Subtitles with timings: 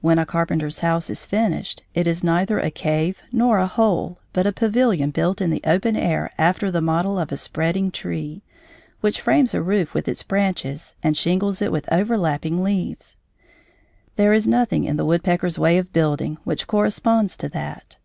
[0.00, 4.46] When a carpenter's house is finished, it is neither a cave nor a hole, but
[4.46, 8.44] a pavilion built in the open air after the model of a spreading tree,
[9.00, 13.16] which frames a roof with its branches and shingles it with overlapping leaves.
[14.14, 17.96] There is nothing in the woodpecker's way of building which corresponds to that.